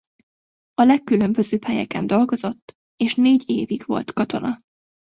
A 0.73 0.83
legkülönbözőbb 0.83 1.63
helyeken 1.63 2.07
dolgozott 2.07 2.75
és 2.95 3.15
négy 3.15 3.49
évig 3.49 3.83
volt 3.85 4.13
katona. 4.13 4.57